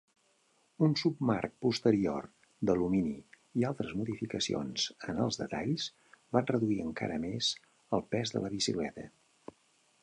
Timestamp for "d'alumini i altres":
2.69-3.93